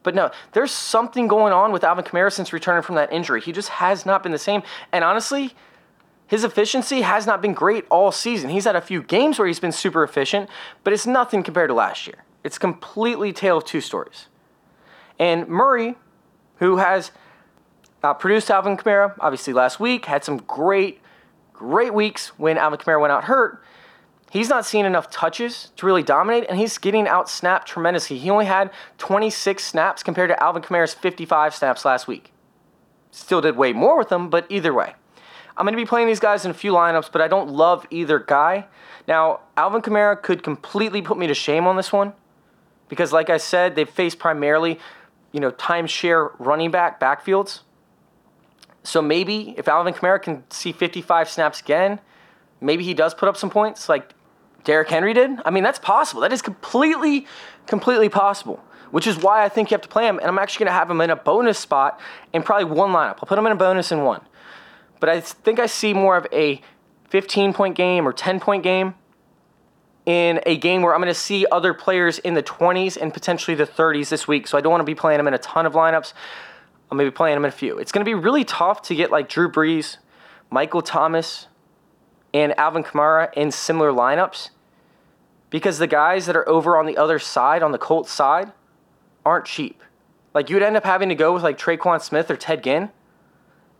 [0.02, 3.40] But no, there's something going on with Alvin Kamara since returning from that injury.
[3.40, 4.62] He just has not been the same.
[4.92, 5.54] And honestly,
[6.26, 8.50] his efficiency has not been great all season.
[8.50, 10.48] He's had a few games where he's been super efficient,
[10.84, 12.24] but it's nothing compared to last year.
[12.44, 14.26] It's completely tale of two stories.
[15.18, 15.96] And Murray,
[16.56, 17.10] who has
[18.02, 21.00] uh, produced Alvin Kamara, obviously last week, had some great,
[21.58, 23.62] great weeks when Alvin Kamara went out hurt.
[24.30, 28.18] He's not seeing enough touches to really dominate, and he's getting out snapped tremendously.
[28.18, 32.32] He only had 26 snaps compared to Alvin Kamara's 55 snaps last week.
[33.10, 34.94] Still did way more with them, but either way.
[35.56, 37.86] I'm going to be playing these guys in a few lineups, but I don't love
[37.90, 38.66] either guy.
[39.08, 42.12] Now, Alvin Kamara could completely put me to shame on this one
[42.88, 44.78] because, like I said, they've faced primarily
[45.32, 47.60] you know, timeshare running back backfields.
[48.82, 52.00] So maybe if Alvin Kamara can see 55 snaps again,
[52.60, 54.14] maybe he does put up some points like
[54.64, 55.30] Derrick Henry did.
[55.44, 56.22] I mean, that's possible.
[56.22, 57.26] That is completely,
[57.66, 58.62] completely possible.
[58.90, 60.18] Which is why I think you have to play him.
[60.18, 62.00] And I'm actually going to have him in a bonus spot
[62.32, 63.16] in probably one lineup.
[63.18, 64.22] I'll put him in a bonus in one.
[65.00, 66.60] But I think I see more of a
[67.10, 68.94] 15 point game or 10 point game
[70.06, 73.54] in a game where I'm going to see other players in the 20s and potentially
[73.54, 74.46] the 30s this week.
[74.46, 76.14] So I don't want to be playing them in a ton of lineups.
[76.90, 77.78] I'm to be playing them in a few.
[77.78, 79.98] It's going to be really tough to get like Drew Brees,
[80.50, 81.46] Michael Thomas,
[82.32, 84.50] and Alvin Kamara in similar lineups
[85.50, 88.52] because the guys that are over on the other side, on the Colts side,
[89.24, 89.82] aren't cheap.
[90.34, 92.90] Like you'd end up having to go with like Tre'Quan Smith or Ted Ginn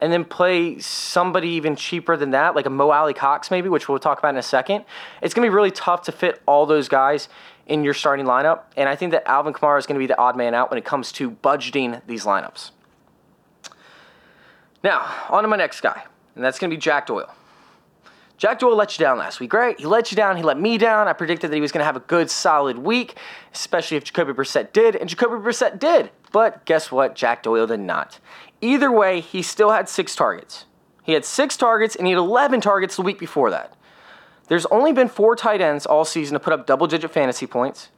[0.01, 3.99] and then play somebody even cheaper than that, like a Mo Alie-Cox maybe, which we'll
[3.99, 4.85] talk about in a second,
[5.23, 7.29] it's going to be really tough to fit all those guys
[7.67, 8.63] in your starting lineup.
[8.77, 10.79] And I think that Alvin Kamara is going to be the odd man out when
[10.79, 12.71] it comes to budgeting these lineups.
[14.83, 17.35] Now, on to my next guy, and that's going to be Jack Doyle.
[18.37, 19.79] Jack Doyle let you down last week, right?
[19.79, 20.37] He let you down.
[20.37, 21.09] He let me down.
[21.09, 23.17] I predicted that he was going to have a good, solid week,
[23.53, 26.11] especially if Jacoby Brissett did, and Jacoby Brissett did.
[26.31, 27.17] But guess what?
[27.17, 28.21] Jack Doyle did not.
[28.61, 30.67] Either way, he still had six targets.
[31.03, 33.75] He had six targets and he had 11 targets the week before that.
[34.49, 37.89] There's only been four tight ends all season to put up double digit fantasy points,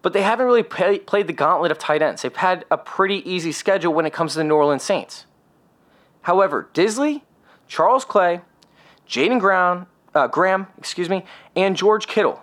[0.00, 2.22] but they haven't really play, played the gauntlet of tight ends.
[2.22, 5.26] They've had a pretty easy schedule when it comes to the New Orleans Saints.
[6.22, 7.22] However, Dissly,
[7.68, 8.40] Charles Clay,
[9.08, 11.24] Jaden Brown, uh, Graham, excuse me,
[11.56, 12.42] and George Kittle.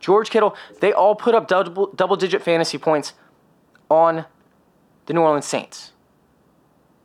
[0.00, 3.14] George Kittle, they all put up double, double digit fantasy points
[3.90, 4.26] on
[5.06, 5.92] the New Orleans Saints.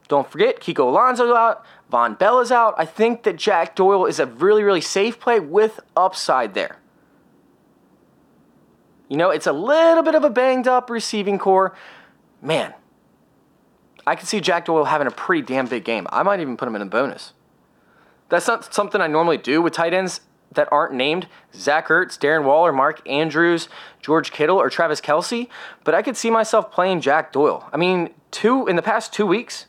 [0.07, 2.75] Don't forget, Kiko Alonso's out, Vonn Bell is out.
[2.77, 6.79] I think that Jack Doyle is a really, really safe play with upside there.
[9.07, 11.75] You know, it's a little bit of a banged up receiving corps.
[12.41, 12.73] Man,
[14.05, 16.07] I can see Jack Doyle having a pretty damn big game.
[16.09, 17.33] I might even put him in a bonus.
[18.29, 20.21] That's not something I normally do with tight ends
[20.53, 23.69] that aren't named Zach Ertz, Darren Waller, Mark Andrews,
[24.01, 25.47] George Kittle, or Travis Kelce,
[25.83, 27.67] but I could see myself playing Jack Doyle.
[27.73, 29.65] I mean, two in the past two weeks,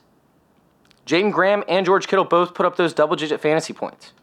[1.05, 4.13] Jaeden Graham and George Kittle both put up those double digit fantasy points.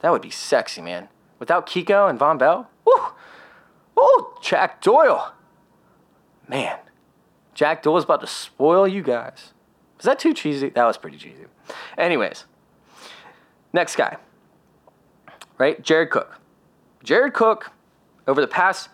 [0.00, 1.08] That would be sexy, man.
[1.38, 2.70] Without Kiko and Vonn Bell?
[2.84, 2.94] Woo!
[3.96, 5.32] Oh, Jack Doyle.
[6.48, 6.78] Man,
[7.56, 9.54] Jack Doyle is about to spoil you guys.
[9.96, 10.68] Was that too cheesy?
[10.68, 11.46] That was pretty cheesy.
[11.96, 12.44] Anyways,
[13.72, 14.18] next guy,
[15.56, 15.82] right?
[15.82, 16.38] Jared Cook.
[17.02, 17.72] Jared Cook,
[18.28, 18.90] over the past,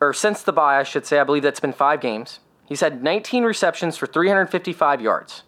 [0.00, 2.40] or since the bye, I should say, I believe that's been five games.
[2.64, 5.42] He's had 19 receptions for 355 yards.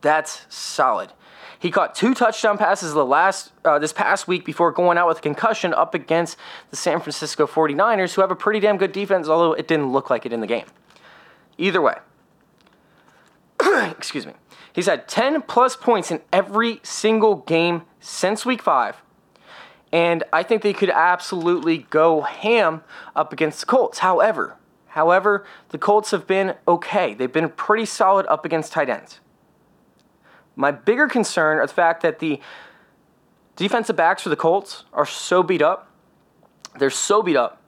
[0.00, 1.12] That's solid.
[1.58, 5.18] He caught two touchdown passes the last uh, this past week before going out with
[5.18, 6.38] a concussion up against
[6.70, 10.08] the San Francisco 49ers, who have a pretty damn good defense, although it didn't look
[10.08, 10.66] like it in the game.
[11.58, 11.96] Either way,
[13.90, 14.32] excuse me,
[14.72, 19.02] he's had 10 plus points in every single game since week five.
[19.92, 22.82] And I think they could absolutely go ham
[23.14, 23.98] up against the Colts.
[23.98, 24.56] However,
[24.88, 27.12] however, the Colts have been okay.
[27.12, 29.20] They've been pretty solid up against tight ends.
[30.56, 32.40] My bigger concern is the fact that the
[33.56, 35.90] defensive backs for the Colts are so beat up.
[36.78, 37.61] They're so beat up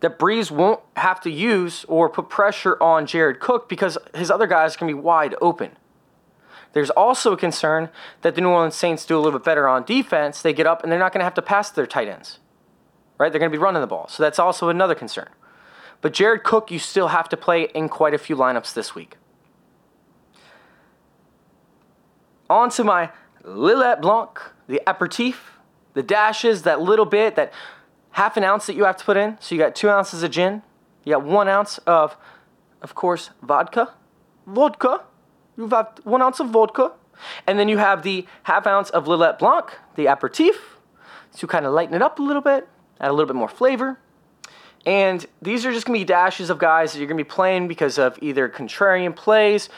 [0.00, 4.46] that Brees won't have to use or put pressure on Jared Cook because his other
[4.46, 5.72] guys can be wide open.
[6.72, 7.88] There's also a concern
[8.20, 10.42] that the New Orleans Saints do a little bit better on defense.
[10.42, 12.38] They get up and they're not going to have to pass their tight ends,
[13.16, 13.32] right?
[13.32, 14.08] They're going to be running the ball.
[14.08, 15.30] So that's also another concern.
[16.02, 19.16] But Jared Cook, you still have to play in quite a few lineups this week.
[22.50, 23.10] On to my
[23.42, 25.58] Lillet Blanc, the aperitif,
[25.94, 27.52] the dashes, that little bit, that
[28.16, 29.36] half an ounce that you have to put in.
[29.40, 30.62] So you got two ounces of gin,
[31.04, 32.16] you got one ounce of,
[32.80, 33.92] of course, vodka,
[34.46, 35.02] vodka.
[35.56, 36.92] You have got one ounce of vodka,
[37.46, 40.78] and then you have the half ounce of Lillet Blanc, the aperitif,
[41.36, 42.66] to kind of lighten it up a little bit,
[43.00, 43.98] add a little bit more flavor.
[44.86, 47.98] And these are just gonna be dashes of guys that you're gonna be playing because
[47.98, 49.68] of either contrarian plays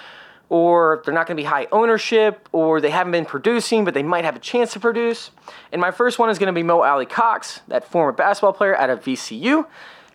[0.49, 4.03] or they're not going to be high ownership, or they haven't been producing, but they
[4.03, 5.31] might have a chance to produce.
[5.73, 8.91] And my first one is going to be Mo Alie-Cox, that former basketball player out
[8.91, 9.67] of VCU.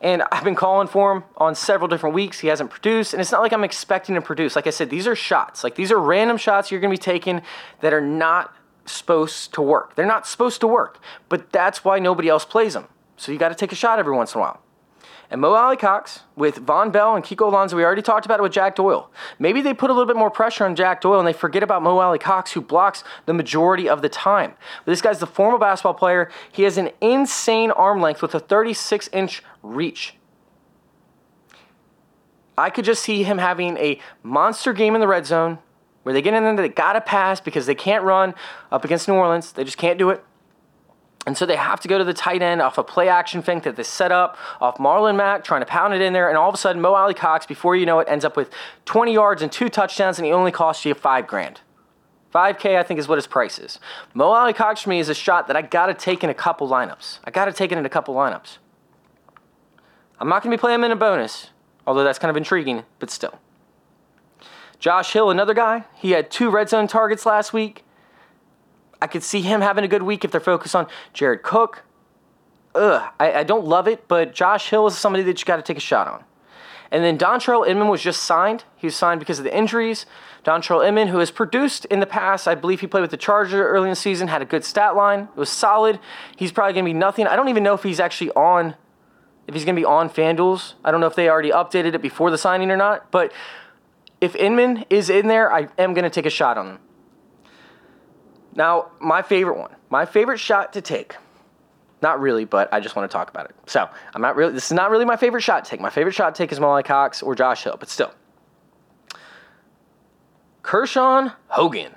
[0.01, 2.39] And I've been calling for him on several different weeks.
[2.39, 4.55] He hasn't produced, and it's not like I'm expecting him to produce.
[4.55, 5.63] Like I said, these are shots.
[5.63, 7.41] Like these are random shots you're going to be taking
[7.81, 8.53] that are not
[8.85, 9.95] supposed to work.
[9.95, 12.87] They're not supposed to work, but that's why nobody else plays them.
[13.15, 14.61] So you got to take a shot every once in a while
[15.33, 17.75] and Mo Alie-Cox with Vonn Bell and Kiko Alonso.
[17.75, 19.09] We already talked about it with Jack Doyle.
[19.39, 21.81] Maybe they put a little bit more pressure on Jack Doyle and they forget about
[21.81, 24.53] Mo Alie-Cox, who blocks the majority of the time.
[24.85, 26.29] But this guy's the former basketball player.
[26.51, 30.13] He has an insane arm length with a 36 inch reach.
[32.55, 35.57] I could just see him having a monster game in the red zone
[36.03, 38.35] where they get in there, they gotta pass because they can't run
[38.71, 39.51] up against New Orleans.
[39.51, 40.23] They just can't do it.
[41.25, 43.63] And so they have to go to the tight end off a play action fake
[43.63, 46.27] that they set up off Marlon Mack, trying to pound it in there.
[46.27, 48.49] And all of a sudden, Mo Alie-Cox, before you know it, ends up with
[48.85, 51.61] 20 yards and two touchdowns, and he only costs you five grand.
[52.33, 53.79] 5K, I think, is what his price is.
[54.13, 56.67] Mo Alie-Cox for me is a shot that I got to take in a couple
[56.67, 57.19] lineups.
[57.23, 58.57] I got to take it in a couple lineups.
[60.19, 61.51] I'm not going to be playing him in a bonus,
[61.85, 63.39] although that's kind of intriguing, but still.
[64.79, 65.85] Josh Hill, another guy.
[65.95, 67.82] He had two red zone targets last week.
[69.03, 71.83] I could see him having a good week if they're focused on Jared Cook.
[72.73, 75.61] Ugh, I, I don't love it, but Josh Hill is somebody that you got to
[75.61, 76.23] take a shot on.
[76.89, 78.63] And then Dontrelle Inman was just signed.
[78.77, 80.05] He was signed because of the injuries.
[80.45, 83.67] Dontrelle Inman, who has produced in the past, I believe he played with the Charger
[83.67, 85.27] early in the season, had a good stat line.
[85.35, 85.99] It was solid.
[86.37, 87.27] He's probably going to be nothing.
[87.27, 88.75] I don't even know if he's actually on,
[89.49, 90.75] if he's going to be on FanDuel's.
[90.85, 93.11] I don't know if they already updated it before the signing or not.
[93.11, 93.33] But
[94.21, 96.79] if Inman is in there, I am going to take a shot on him.
[98.55, 101.15] Now, my favorite one, my favorite shot to take.
[102.01, 103.55] Not really, but I just want to talk about it.
[103.65, 105.79] So, I'm not really, this is not really my favorite shot to take.
[105.79, 108.13] My favorite shot to take is Mo Alie-Cox or Josh Hill, but still.
[110.63, 111.93] Krishawn Hogan.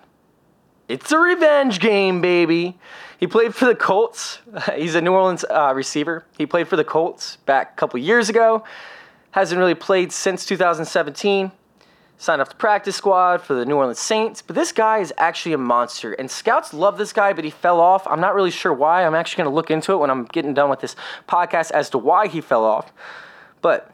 [0.88, 2.78] It's a revenge game, baby.
[3.18, 4.38] He played for the Colts.
[4.76, 6.24] He's a New Orleans uh, receiver.
[6.38, 8.64] He played for the Colts back a couple years ago.
[9.32, 11.50] Hasn't really played since 2017
[12.18, 14.42] signed off the practice squad for the New Orleans Saints.
[14.42, 16.12] But this guy is actually a monster.
[16.12, 18.06] And scouts love this guy, but he fell off.
[18.06, 19.04] I'm not really sure why.
[19.04, 20.96] I'm actually going to look into it when I'm getting done with this
[21.28, 22.92] podcast as to why he fell off.
[23.60, 23.90] But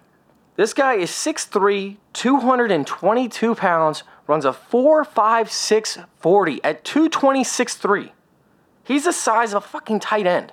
[0.56, 8.10] this guy is 6'3, 222 pounds, runs a 4.56 40 at 226.3.
[8.84, 10.52] He's the size of a fucking tight end.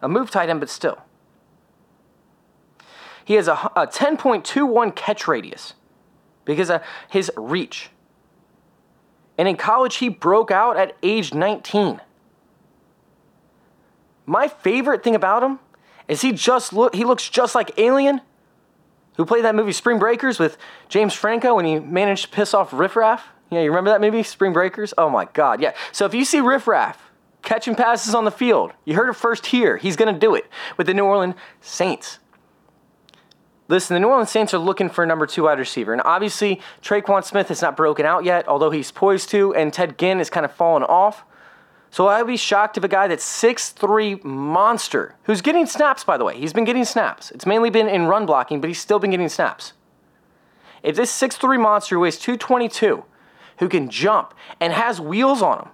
[0.00, 0.98] A move tight end, but still.
[3.24, 5.74] He has a, a 10.21 catch radius
[6.48, 7.90] because of his reach.
[9.36, 12.00] And in college, he broke out at age 19.
[14.24, 15.60] My favorite thing about him
[16.08, 18.22] is he just look he looks just like Alien,
[19.16, 20.56] who played that movie Spring Breakers with
[20.88, 23.26] James Franco when he managed to piss off Riff Raff.
[23.50, 24.94] Yeah, you remember that movie, Spring Breakers?
[24.96, 25.74] Oh my God, yeah.
[25.92, 27.10] So if you see Riff Raff
[27.42, 29.76] catching passes on the field, you heard it first here.
[29.76, 30.46] He's gonna do it
[30.78, 32.18] with the New Orleans Saints.
[33.68, 35.92] Listen, the New Orleans Saints are looking for a number two wide receiver.
[35.92, 39.98] And obviously, Tre'Quan Smith has not broken out yet, although he's poised to, and Ted
[39.98, 41.24] Ginn is kind of fallen off.
[41.90, 46.24] So I'd be shocked if a guy that's 6'3 monster, who's getting snaps, by the
[46.24, 47.30] way, he's been getting snaps.
[47.30, 49.74] It's mainly been in run blocking, but he's still been getting snaps.
[50.82, 53.04] If this 6'3 monster weighs 222,
[53.58, 55.68] who can jump and has wheels on him,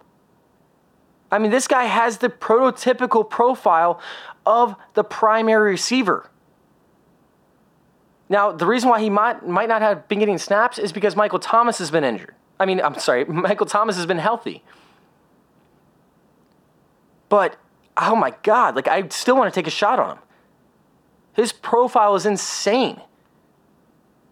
[1.30, 4.01] I mean, this guy has the prototypical profile
[4.47, 6.30] of the primary receiver.
[8.29, 11.39] Now, the reason why he might, might not have been getting snaps is because Michael
[11.39, 12.35] Thomas has been injured.
[12.59, 14.62] I mean, I'm sorry, Michael Thomas has been healthy.
[17.29, 17.57] But,
[17.97, 20.22] oh my God, like, I still want to take a shot on him.
[21.35, 23.01] His profile is insane.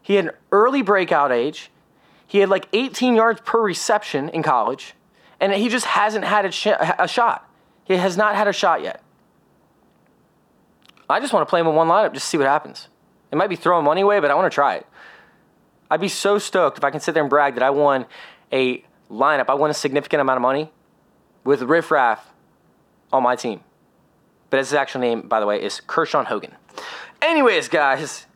[0.03, 1.71] He had an early breakout age.
[2.27, 4.95] He had like 18 yards per reception in college,
[5.41, 6.69] and he just hasn't had a, sh-
[6.99, 7.49] a shot.
[7.85, 9.03] He has not had a shot yet.
[11.11, 12.89] I just want to play him in one lineup, just see what happens.
[13.33, 14.87] It might be throwing money away, but I want to try it.
[15.91, 18.07] I'd be so stoked if I can sit there and brag that I won
[18.53, 19.47] a lineup.
[19.49, 20.71] I won a significant amount of money
[21.43, 22.31] with Riff Raff
[23.13, 23.61] on my team.
[24.51, 26.55] But his actual name, by the way, is Krishawn Hogan.
[27.23, 28.27] Anyways, guys,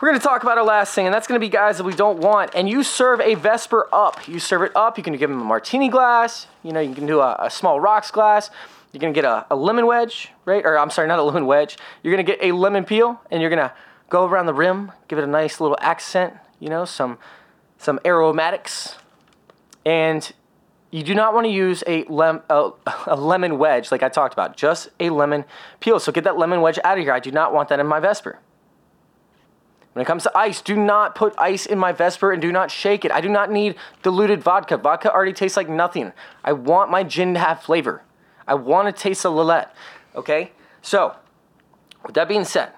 [0.00, 1.84] we're going to talk about our last thing, and that's going to be guys that
[1.84, 2.52] we don't want.
[2.54, 4.26] And you serve a Vesper up.
[4.26, 4.96] You serve it up.
[4.96, 6.46] You can give them a martini glass.
[6.62, 8.50] You know, you can do a, a small rocks glass.
[8.92, 10.64] You're going to get a, a lemon wedge, right?
[10.64, 11.76] Or I'm sorry, not a lemon wedge.
[12.02, 13.72] You're going to get a lemon peel, and you're going to
[14.10, 17.16] go around the rim, give it a nice little accent, you know, some
[17.78, 18.96] some aromatics.
[19.86, 20.30] And
[20.90, 22.72] you do not want to use a, lem- a,
[23.06, 25.46] a, lemon wedge like I talked about, just a lemon
[25.78, 25.98] peel.
[25.98, 27.14] So get that lemon wedge out of here.
[27.14, 28.38] I do not want that in my Vesper.
[29.94, 32.70] When it comes to ice, do not put ice in my Vesper and do not
[32.70, 33.10] shake it.
[33.10, 34.76] I do not need diluted vodka.
[34.76, 36.12] Vodka already tastes like nothing.
[36.44, 38.02] I want my gin to have flavor.
[38.46, 39.68] I want to taste a Lillet.
[40.14, 40.52] Okay?
[40.82, 41.16] So,
[42.04, 42.72] with that being said,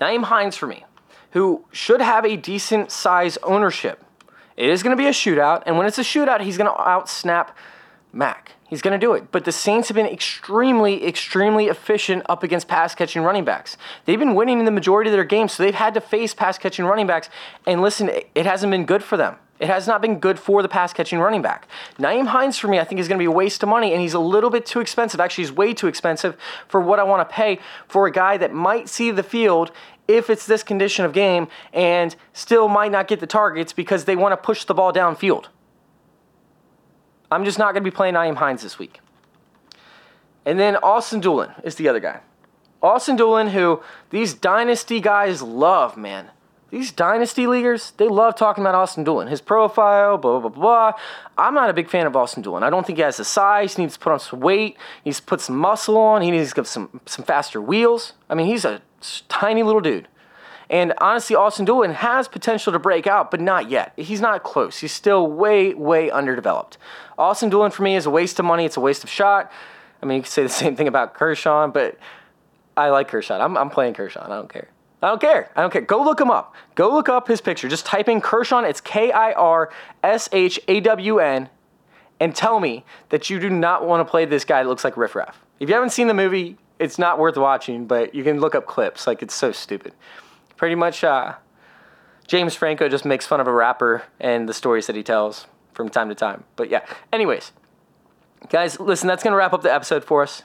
[0.00, 0.84] Nyheim Hines for me,
[1.32, 4.04] who should have a decent size ownership.
[4.56, 6.82] It is going to be a shootout, and when it's a shootout, he's going to
[6.82, 7.50] outsnap
[8.12, 8.52] Mack.
[8.68, 9.30] He's going to do it.
[9.30, 13.76] But the Saints have been extremely, extremely efficient up against pass catching running backs.
[14.04, 16.58] They've been winning in the majority of their games, so they've had to face pass
[16.58, 17.28] catching running backs.
[17.66, 19.36] And listen, it hasn't been good for them.
[19.60, 21.68] It has not been good for the pass catching running back.
[21.98, 24.00] Nyheim Hines for me, I think is going to be a waste of money, and
[24.00, 25.20] he's a little bit too expensive.
[25.20, 26.34] Actually, he's way too expensive
[26.66, 29.70] for what I want to pay for a guy that might see the field
[30.08, 34.16] if it's this condition of game and still might not get the targets because they
[34.16, 35.46] want to push the ball downfield.
[37.30, 39.00] I'm just not going to be playing Nyheim Hines this week.
[40.46, 42.20] And then Ashton Dulin is the other guy.
[42.82, 46.30] Ashton Dulin, who these dynasty guys love, man.
[46.70, 49.28] These dynasty leaguers, they love talking about Ashton Dulin.
[49.28, 50.92] His profile, blah, blah, blah, blah.
[51.36, 52.62] I'm not a big fan of Ashton Dulin.
[52.62, 53.74] I don't think he has the size.
[53.74, 54.76] He needs to put on some weight.
[55.02, 56.22] He needs to put some muscle on.
[56.22, 58.12] He needs to get some, some faster wheels.
[58.28, 58.82] I mean, he's a
[59.28, 60.06] tiny little dude.
[60.68, 63.92] And honestly, Ashton Dulin has potential to break out, but not yet.
[63.96, 64.78] He's not close.
[64.78, 66.78] He's still way, way underdeveloped.
[67.18, 68.64] Ashton Dulin for me is a waste of money.
[68.64, 69.50] It's a waste of shot.
[70.00, 71.98] I mean, you could say the same thing about Kershaw, but
[72.76, 73.40] I like Kershaw.
[73.40, 74.24] I'm, I'm playing Kershaw.
[74.24, 74.68] I don't care.
[75.02, 75.50] I don't care.
[75.56, 75.82] I don't care.
[75.82, 76.54] Go look him up.
[76.74, 77.68] Go look up his picture.
[77.68, 78.60] Just type in Kershaw.
[78.60, 79.70] It's K I R
[80.02, 81.48] S H A W N
[82.18, 84.96] and tell me that you do not want to play this guy that looks like
[84.96, 85.40] Riff Raff.
[85.58, 88.66] If you haven't seen the movie, it's not worth watching, but you can look up
[88.66, 89.06] clips.
[89.06, 89.94] Like, it's so stupid
[90.60, 91.36] pretty much uh,
[92.28, 95.88] James Franco just makes fun of a rapper and the stories that he tells from
[95.88, 96.44] time to time.
[96.54, 97.52] But yeah, anyways,
[98.50, 100.42] guys, listen, that's going to wrap up the episode for us.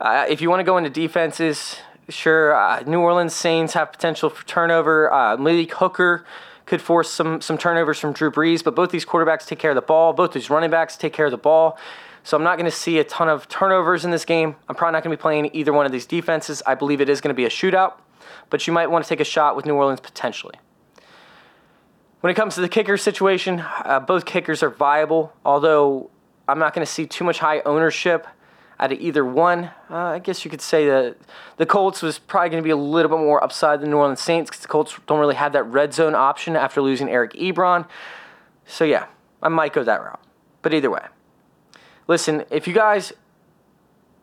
[0.00, 1.78] Uh, if you want to go into defenses,
[2.08, 5.12] sure, uh, New Orleans Saints have potential for turnover.
[5.12, 6.24] Uh, Malik Hooker
[6.66, 9.74] could force some, some turnovers from Drew Brees, but both these quarterbacks take care of
[9.74, 10.12] the ball.
[10.12, 11.78] Both these running backs take care of the ball.
[12.24, 14.54] So I'm not going to see a ton of turnovers in this game.
[14.68, 16.62] I'm probably not going to be playing either one of these defenses.
[16.66, 17.94] I believe it is going to be a shootout
[18.52, 20.54] but you might want to take a shot with New Orleans potentially.
[22.20, 26.10] When it comes to the kicker situation, uh, both kickers are viable, although
[26.46, 28.26] I'm not going to see too much high ownership
[28.82, 29.70] out of either one.
[29.88, 31.16] Uh, I guess you could say that
[31.56, 33.98] the Colts was probably going to be a little bit more upside than the New
[33.98, 37.32] Orleans Saints because the Colts don't really have that red zone option after losing Eric
[37.34, 37.86] Ebron.
[38.66, 39.06] So, yeah,
[39.40, 40.20] I might go that route.
[40.62, 41.04] But either way,
[42.08, 43.12] listen, if you guys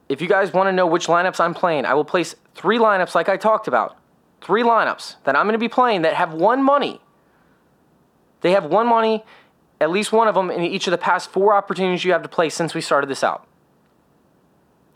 [0.09, 3.13] if you guys want to know which lineups I'm playing, I will place three lineups
[3.13, 3.95] like I talked about.
[4.41, 6.99] Three lineups that I'm going to be playing that have one money.
[8.41, 9.23] They have one money,
[9.79, 12.29] at least one of them in each of the past four opportunities you have to
[12.29, 13.48] play since we started this out.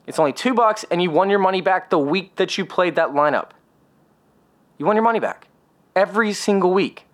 [0.06, 2.96] It's only two bucks, and you won your money back the week that you played
[2.96, 3.52] that lineup.
[4.78, 5.48] You won your money back
[5.96, 7.06] every single week.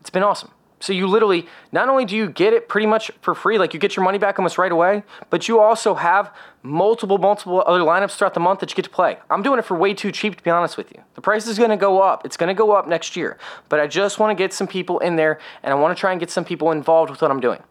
[0.00, 0.50] It's been awesome.
[0.82, 3.80] So you literally, not only do you get it pretty much for free, like you
[3.80, 8.12] get your money back almost right away, but you also have multiple, multiple other lineups
[8.16, 9.18] throughout the month that you get to play.
[9.28, 11.02] I'm doing it for way too cheap, to be honest with you.
[11.16, 12.24] The price is going to go up.
[12.24, 13.36] It's going to go up next year.
[13.68, 16.12] But I just want to get some people in there, and I want to try
[16.12, 17.62] and get some people involved with what I'm doing.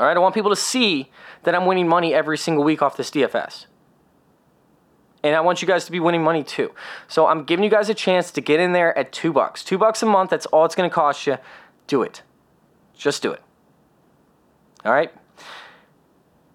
[0.00, 1.10] All right, I want people to see
[1.42, 3.66] that I'm winning money every single week off this DFS.
[5.22, 6.72] And I want you guys to be winning money too.
[7.06, 9.62] So I'm giving you guys a chance to get in there at two bucks.
[9.62, 11.36] Two bucks a month, that's all it's to cost you
[11.86, 12.22] do it.
[12.96, 13.42] Just do it.
[14.86, 15.12] All right?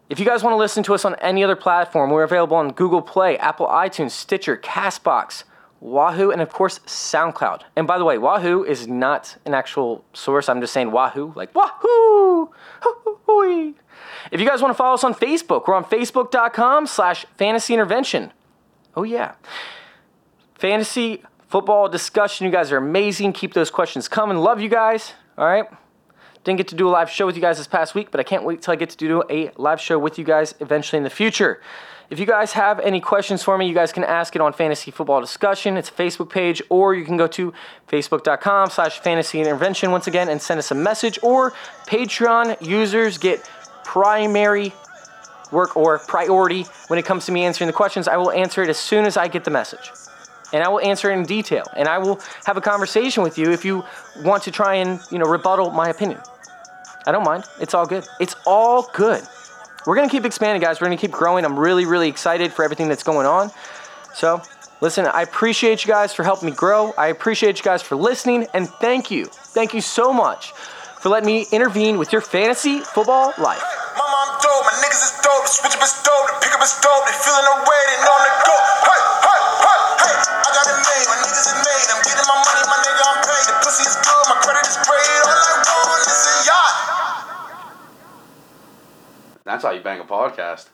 [0.10, 2.72] If you guys want to listen to us on any other platform, we're available on
[2.72, 5.44] Google Play, Apple iTunes, Stitcher, Castbox,
[5.82, 7.62] Wahoo, and of course, SoundCloud.
[7.76, 10.50] And by the way, Wahoo is not an actual source.
[10.50, 12.50] I'm just saying Wahoo, like Wahoo!
[14.32, 18.32] If you guys want to follow us on Facebook, we're on facebook.com slash fantasy intervention.
[18.96, 19.36] Oh, yeah.
[20.56, 22.46] Fantasy football discussion.
[22.46, 23.34] You guys are amazing.
[23.34, 24.38] Keep those questions coming.
[24.38, 25.14] Love you guys.
[25.38, 25.66] All right.
[26.46, 28.24] Didn't get to do a live show with you guys this past week, but I
[28.24, 31.04] can't wait till I get to do a live show with you guys eventually in
[31.04, 31.60] the future.
[32.12, 34.92] If you guys have any questions for me, you guys can ask it on Fantasy
[34.92, 35.76] Football Discussion.
[35.76, 37.52] It's a Facebook page, or you can go to
[37.88, 41.18] facebook.com slash fantasy intervention once again and send us a message.
[41.24, 41.52] Or
[41.88, 43.50] Patreon users get
[43.84, 44.72] primary
[45.52, 48.08] work or priority when it comes to me answering the questions.
[48.08, 49.90] I will answer it as soon as I get the message.
[50.54, 51.66] And I will answer it in detail.
[51.76, 53.84] And I will have a conversation with you if you
[54.20, 56.22] want to try and, you know, rebuttal my opinion.
[57.06, 57.44] I don't mind.
[57.60, 58.08] It's all good.
[58.20, 59.24] It's all good.
[59.86, 60.82] We're going to keep expanding, guys.
[60.82, 61.46] We're going to keep growing.
[61.46, 63.52] I'm really, really excited for everything that's going on.
[64.16, 64.42] So,
[64.82, 66.94] listen, I appreciate you guys for helping me grow.
[66.98, 68.48] I appreciate you guys for listening.
[68.54, 69.26] And thank you.
[69.26, 70.54] Thank you so much
[71.06, 73.62] for letting me intervene with your fantasy football life.
[73.94, 77.06] My mom dope, my niggas is dope, the switch up is dope, the is dope,
[77.06, 78.58] they feeling the way, they know I'm the go.
[78.90, 79.35] Hey, hey, hey, hey,
[89.46, 90.70] That's how you bang a podcast.